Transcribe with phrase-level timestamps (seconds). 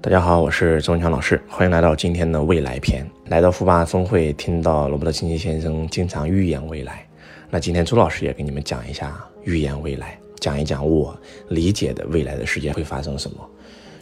[0.00, 3.04] 大家好，我是周文强老师，欢迎来到今天的未来篇。
[3.26, 7.04] 来到富爸峰会，听到罗伯特清崎先生经常预言未来，
[7.50, 13.38] 那今天朱老师也给你们讲一下预言未来，讲一讲我理解的未来的世界会发生什么。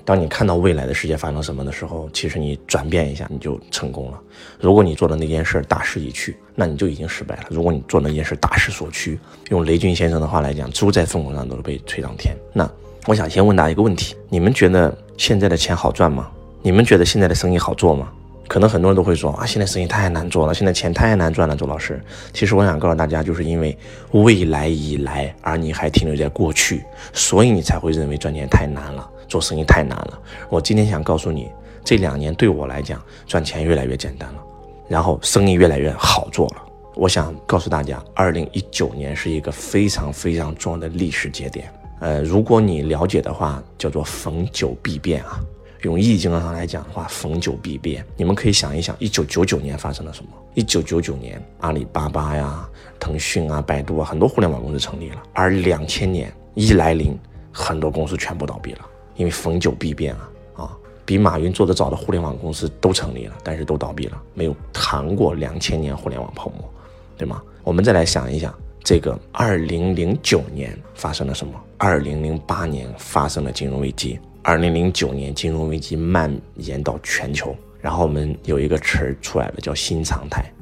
[0.04, 4.20] 当你看到未来的世界发生什么的时候，其实你转变一下，你就成功了。
[4.60, 7.44] 如果你做的那件事大势已去，那你就已经失败了。
[7.48, 9.18] 如果你做那件事大势所趋，
[9.48, 12.36] 用雷军先生的话来讲，猪在风口上都是被吹上天。
[12.52, 12.70] 那
[13.06, 16.28] 我想先问大家一个问题：你们觉得现在的钱好赚吗？
[16.60, 18.08] 你们觉得现在的生意好做吗？
[18.48, 21.54] 可能很多人都会说啊，现在生意太难做了，现在钱太难赚了。
[21.54, 23.78] 周老师，其实我想告诉大家，就是因为
[24.10, 29.08] 未来已来，而你还停留在过去，所以你才会认为赚钱太难了。
[29.28, 31.48] 做生意太难了，我今天想告诉你，
[31.84, 34.40] 这两年对我来讲，赚钱越来越简单了，
[34.88, 36.56] 然后生意越来越好做了。
[36.96, 41.72] 我想告诉大家，二零一九年是一个非常非常重要的历史节点。
[42.00, 45.40] 呃，如果你了解的话，叫做逢九必变啊。
[45.82, 48.04] 用易经上来讲的话，逢九必变。
[48.16, 50.30] 你们可以想一想，一九九九年发生了什么？
[50.54, 55.22] 一九九九年，阿里巴巴呀、腾讯啊、百度啊，很多互联网公司成立了。
[55.32, 57.16] 而两千年一来临，
[57.52, 58.80] 很多公司全部倒闭了。
[59.14, 66.68] 因为逢九必变啊啊，比马云做的早的互联网公司都成立了，但是都倒闭了，没有谈过两千年互联网泡沫，
[67.16, 67.40] 对吗？
[67.62, 71.52] 我们再来想一想，这个二零零九年发生了什么？
[71.78, 80.52] 二零零八年发生了金融危机，二零零九年金融危机蔓延到全球，然后我们有一个词儿出来了，叫新常态，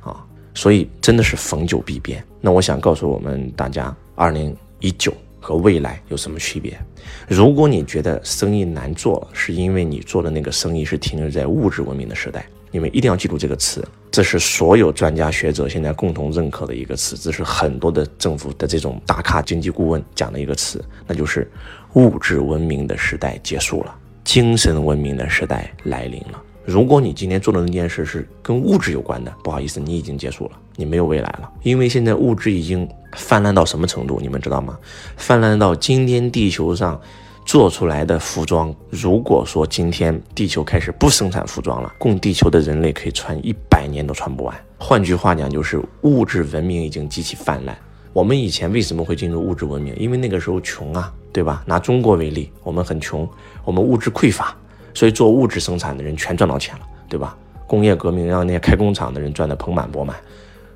[0.00, 2.24] 啊，所以真的是逢九必变。
[2.40, 5.12] 那我想告诉我们大家，二零一九。
[5.44, 6.78] 和未来有什么区别？
[7.26, 21.48] 如果你觉得生意难做，是因为你做的那个生意是停留在物质文明的时代，你们一定要记住这个词，这是所有专家学者现在共同认可的一个词，这是很多的政府的这种大咖经济顾问讲的一个词，那就是
[21.92, 26.42] 物质文明的时代结束了，精神文明的时代来临了。
[26.64, 31.50] 如果你今天做的那件事是跟物质有关的，不好意思，你已经结束了，你没有未来了。
[31.62, 34.78] 因为现在物质已经泛滥到什么程度，你们知道吗？
[35.16, 36.98] 泛滥到今天地球上
[37.44, 44.56] 做出来的服装，如果说今天地球开始不生产服装了，供地球的人类可以穿一百年都穿不完。
[44.78, 47.76] 换句话讲，就是物质文明已经极其泛滥。
[48.12, 49.94] 我们以前为什么会进入物质文明？
[49.96, 51.62] 因为那个时候穷啊，对吧？
[51.66, 53.28] 拿中国为例，我们很穷，
[53.64, 54.56] 我们物质匮乏。
[54.94, 57.36] 所以做物质生产的人全赚到钱了，对吧？
[57.66, 60.16] 工业革命让那些开工厂的人赚得盆满钵满，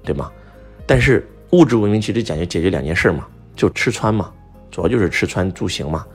[0.03, 0.31] 对吗？
[0.87, 4.33] 但是物质文明其实解决解决两件事嘛，就吃穿嘛，
[4.71, 6.07] 主要就是吃穿住行嘛。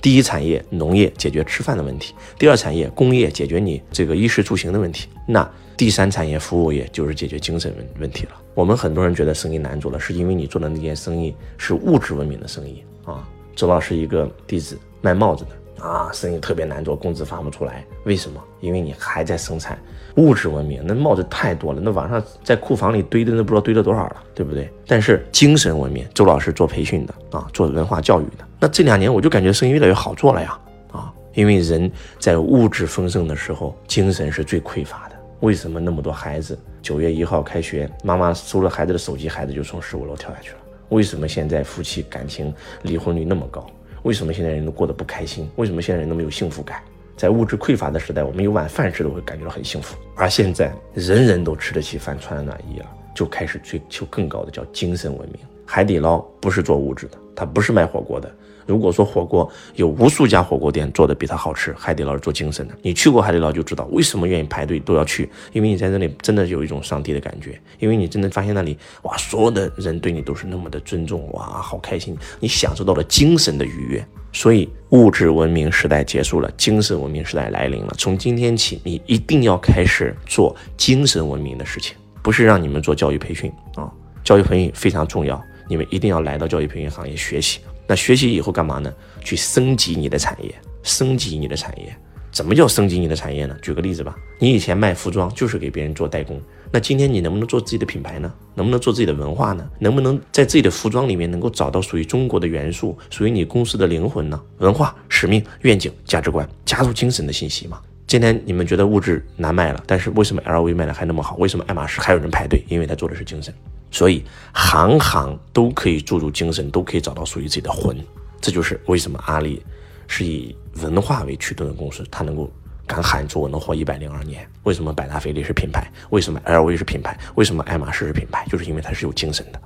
[0.00, 8.32] 第一产业农业解决吃饭的问题，第二产业工业解决你这个衣食住行的问题，那第三产业服务业就是解决精神问问题了。
[8.54, 13.28] 我们很多人觉得生意难做了，是因为你做的那件生意是物质文明的生意啊。
[13.56, 15.50] 周老师一个弟子卖帽子的。
[15.80, 18.42] 啊，生意特别难做，工资发不出来，为什么？
[18.60, 19.78] 因为你还在生产
[20.16, 24.68] 物质文明，那帽子太多了，那网上在库房里堆的那不知道堆了多少了，对不对？
[24.86, 30.58] 但是精神文明，周老师做培训的啊，做文化教育的，那这两年我就感觉生意越来越好做了呀，
[30.90, 35.16] 啊，因为人在物质丰盛的时候，精神是最匮乏的。
[35.40, 40.56] 为什么那么多孩子九月一号开学，妈妈收了孩子的手机，孩子就从十五楼跳下去了？
[40.88, 42.52] 为什么现在夫妻感情
[42.82, 43.64] 离婚率那么高？
[44.02, 45.48] 为什么现在人都过得不开心？
[45.56, 46.82] 为什么现在人都没有幸福感？
[47.16, 55.40] 在物质匮乏的时代，我们有碗饭吃都会感觉到很幸福，而现在人人都吃得起饭、穿得暖衣了，就开始追求更高的叫精神文明。
[55.66, 58.28] 海底捞不是做物质的，他不是卖火锅的。
[58.66, 62.74] 如果说火锅有无数家火锅店做的比他好吃，海底捞是做精神的。
[62.82, 74.04] 你去过海底捞就知道为什么愿意排队都要去，因为你在这里真的有一种上帝的感觉，因为你真的发现那里哇，所有的人对你都是那么的尊重，哇，好开心，你享受到了精神的愉悦。
[74.34, 77.94] 所以物质文明时代结束了，精神文明时代来临了。
[77.96, 83.90] 从今天起，你一定要开始做精神文明的事情，不是让你们做教育培训啊，
[84.22, 87.60] 教育培训非常重要，你们一定要来到教育培训行业学习。
[87.86, 88.92] 那学习以后干嘛呢？
[89.22, 91.94] 去升级你的产业，升级你的产业。
[92.30, 93.56] 怎么叫升级你的产业呢？
[93.62, 98.32] 举个例子吧，你以前卖服装就是给别人做代工，那今天你能不能做自己的品牌呢？
[98.54, 99.68] 能不能做自己的文化呢？
[99.78, 104.40] 能不能在自己的服装里面能够找到属于中国的元素，属于你公司的灵魂呢？
[104.58, 107.80] 文化、使命、愿景、价值观，加入精神的信息嘛？
[108.06, 111.36] 今天你们觉得物质难卖了，但是为什么 LV 卖的还那么好？
[111.36, 112.62] 为什么爱马仕还有人排队？
[112.68, 113.52] 因为他做的是精神。
[113.90, 117.96] 所以行行都可以注入精神，都可以找到属于自己的魂。
[118.40, 119.62] 这就是为什么阿里
[120.06, 122.50] 是以文化为驱动的公司，它能够
[122.86, 124.48] 敢喊出我能活一百零二年。
[124.62, 125.90] 为什么百达翡丽是品牌？
[126.10, 127.18] 为什么 LV 是品牌？
[127.34, 128.46] 为什么爱马仕是品牌？
[128.48, 129.60] 就是因为它是有精神的。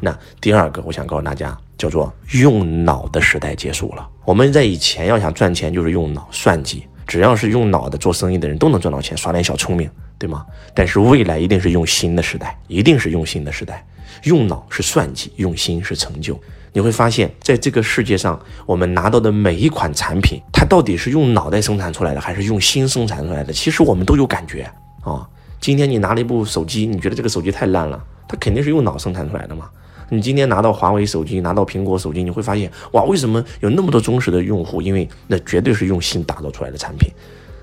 [0.00, 4.08] 那第二个，我想告诉大家，叫做用脑的时代结束了。
[4.24, 6.84] 我们在以前要想赚钱，就是用脑算计。
[7.06, 9.90] 只要是用脑的做生意的人都能赚到钱，耍点小聪明，
[10.20, 10.44] 对吗？
[10.74, 13.82] 但是未来一定是用心的时代，一定是用心的时代。
[14.24, 16.38] 用脑是算计，用心是成就。
[16.74, 23.50] 你会发现在这个世界上，我们拿到的每一款产品，它到底是用脑袋生产出来的，还是用心生产出来的？
[23.50, 24.70] 其实我们都有感觉
[25.02, 25.26] 啊。
[25.58, 29.70] 今天你拿了一部手机，你觉得这个手机太烂了，它肯定是用脑生产出来的嘛。
[30.10, 34.82] 你今天拿到华为手机，拿到苹果手机，你会发现，哇，为什么有那么多忠实的用户？
[34.82, 37.10] 因为那绝对是用心打造出来的产品。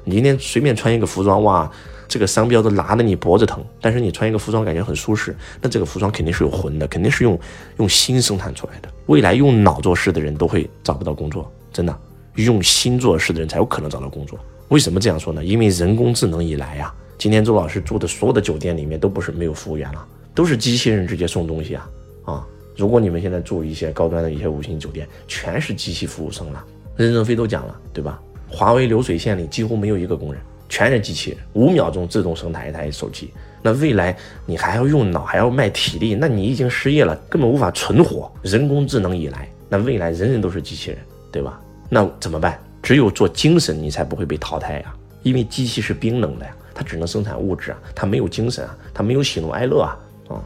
[0.06, 1.70] 你今天随便穿一个服装，哇，
[2.08, 3.64] 这个商标都拿得你脖子疼。
[3.82, 7.40] 但是你穿一个服装感觉很舒适，那这个服装肯定是有魂的，肯定是用
[7.78, 8.90] 用心生产出来的。
[9.08, 11.98] 未来用脑做事的人都会找不到工作，真的，
[12.36, 14.40] 用心做事的人才有可能找到工作。
[14.70, 15.44] 为什么这样说呢？
[15.44, 20.06] 因为人工智能以来呀，今天周老师住的所有的酒店里面都不是没有服务员了，
[20.36, 21.90] 都是机器人直接送东西啊。
[22.26, 26.66] 啊，如果你们现在住一些高端的一些五星酒店，全是机器服务生了。
[26.98, 28.20] 任正非都讲了，对吧？
[28.50, 33.32] 华为流水线里几乎没有一个工人，全是机器人，五秒钟自动生产一台手机。
[33.62, 34.16] 那未来
[34.46, 38.32] 你还要用脑，还要卖体力，那你已经失业了，根本无法存活。
[38.42, 41.00] 人工智能以来，那未来人人都是机器人，
[41.32, 41.60] 对吧？
[41.90, 42.60] 那怎么办？
[42.82, 44.94] 只有做精神，你才不会被淘汰呀。
[45.24, 49.98] 因为机器是冰冷的呀，它只能生产物质啊，它没有精神啊，它没有喜怒哀乐啊，
[50.30, 50.42] 啊，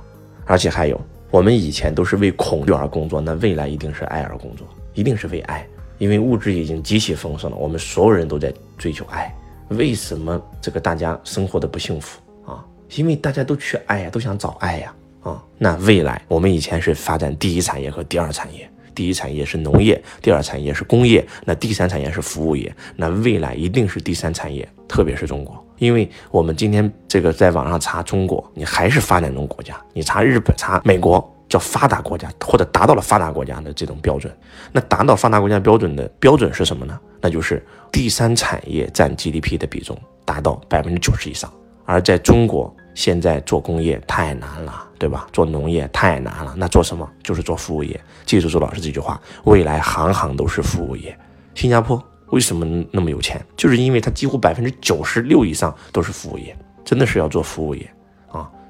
[0.46, 1.00] 而且还有。
[1.30, 5.66] 我们以前都是为恐惧而工作，那未来一定是爱而工作，一定是为爱，
[5.98, 9.34] 因为物质已经极其丰盛了，我们所有人都在追求爱。
[9.72, 12.64] 为什么这个大家生活的不幸福啊？
[12.96, 25.66] 因为大家都缺爱呀，都想找爱呀，啊，那未来我们以前是发展第一产业和第二产业，第一产业是农业，第二产业是工业，那第三产业是服务业，那未来一定是第三产业，特别是中国。
[25.78, 34.34] 因为我们今天这个在网上查中国，你还是发展中国家；你查日本、查美国，叫发达国家或者达到了发达国家的这种标准。
[34.72, 36.98] 那达到发达国家标准的标准是什么呢？
[37.20, 41.52] 那就是第三产业占 GDP 的比重达到百分之九十以上。
[41.86, 45.28] 而在中国，现在做工业太难了，对吧？
[45.34, 47.08] 做农业太难了，那做什么？
[47.22, 48.00] 就是做服务业。
[48.26, 51.16] 记住周老师这句话：未来行行都是服务业。
[51.54, 52.02] 新加坡。
[52.32, 53.46] 为什么那么有钱？
[53.58, 56.56] 就是因为它几乎百分之九十六以上都是服务业，
[56.86, 57.94] 真的是要做服务业，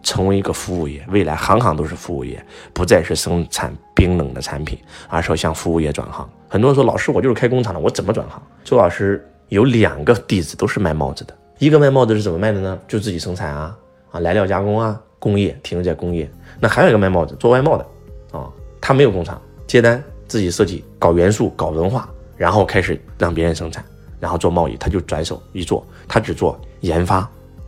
[0.03, 2.44] 成为一个服务业，未来行行都是服务业，
[2.74, 4.77] 不再是生产冰冷的产品，
[5.07, 6.30] 而是要向服务业转行。
[6.48, 8.42] 很多人说，老师，我就是开工厂的，我怎么转行？
[8.63, 12.77] 周老师有两个弟子都是卖帽子的，一个卖帽子是怎么卖的呢？
[12.88, 13.77] 就自己生产啊，
[14.12, 16.30] 啊，来料加工啊，工业停留在工业。
[16.59, 17.86] 那还有一个卖帽子做外贸的
[18.31, 18.50] 啊，
[18.80, 22.09] 他没有工厂，接单自己设计，搞元素，搞文化。
[22.38, 23.86] 然后开始让别人生产，
[24.19, 27.18] 然后做贸易，他就转手一做，他只做研发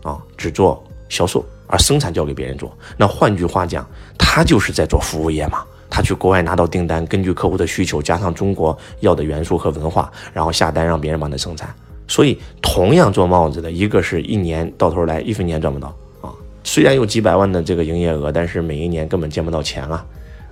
[0.01, 0.83] 啊，只做
[1.13, 2.75] 销售，而生产交给别人做。
[2.97, 3.87] 那换句话讲，
[4.17, 5.63] 他就是在做服务业嘛。
[5.89, 11.69] 他去国外拿到订单，根据客户的需求，加上中国要的元素和文化，然后下单让别人帮他生产。
[12.07, 16.33] 所以，同样做帽子的，一个是一年到头来一分钱赚不到啊，
[16.63, 20.05] 虽然有几百万的这个营业额，但是每一年根本见不到钱啊，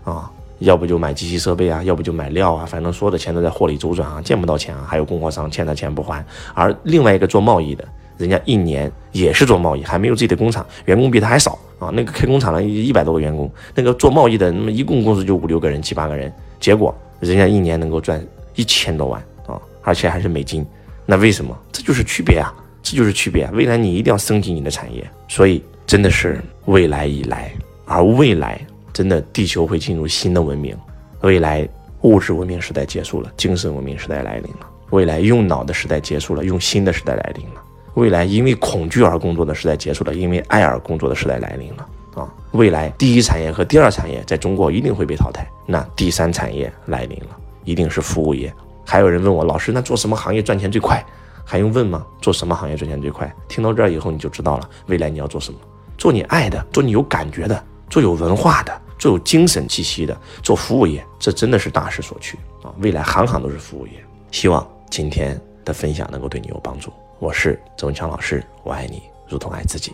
[0.04, 0.32] 啊。
[0.60, 4.86] 要不就买机器设备啊，要不就买料啊，反正所有的钱都在货里周转啊，见不到钱啊。
[4.88, 6.24] 还有供货商欠他钱不还，
[6.54, 7.84] 而另外一个做贸易的，
[8.22, 11.90] 人家一年也是做贸易，还没有自己的工厂，员工比他还少啊。
[11.94, 18.24] 那个开工厂的一百多个员工，那个做贸易的，那么一共公司就五六个人、七八个人，结果人家一年能够赚
[18.56, 20.66] 一千多万啊，而且还是美金。
[21.06, 21.58] 那为什么？
[21.72, 22.54] 这就是区别啊，
[22.84, 23.44] 这就是区别。
[23.44, 27.52] 啊未来你一定要升级你的产业，所以真的是未来已来，
[27.86, 28.62] 而未来。
[28.94, 30.78] 真的，地球会进入新的文明，
[31.22, 31.68] 未来
[32.02, 34.68] 物质文明时代结束了，精神文明时代来临了。
[34.90, 37.62] 未来用脑的时代结束了，用心的时代来临了。
[37.96, 41.88] 未来因为恐惧而工作的时代结束了，因为爱而工作的时代来临了。
[42.16, 48.54] 啊，未来第一产业和第二产业在中国一定会被淘汰，那第三产业来临了，一定是服务业。
[48.86, 51.04] 还有人问我，老师，那做什么行业赚钱最快？
[51.46, 52.06] 还用问吗？
[52.22, 53.34] 做什么行业赚钱最快？
[53.48, 55.60] 听到这儿以后你就知道了，未来你要做什么？
[55.98, 57.64] 做你爱的，做你有感觉的。
[57.90, 62.72] 做有文化的，做有精神气息的，做服务业，这真的是大势所趋啊！
[62.80, 63.94] 未来行行都是服务业。
[64.32, 66.90] 希望今天的分享能够对你有帮助。
[67.22, 69.94] 我是周文强老师，我爱你如同爱自己。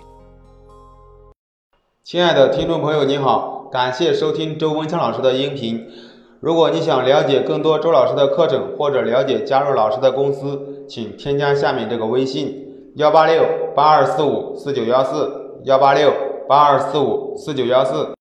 [2.01, 5.85] 亲爱的听众朋友，你好，感谢收听周文强老师的音频。
[6.39, 13.43] 如果你想了解更多周老师的课程，或者了解加入老师的公司，请添加下面这个微信：幺八六
[13.75, 16.13] 八二四五四九幺四幺八六。
[16.47, 18.07] 八二四五四九幺四。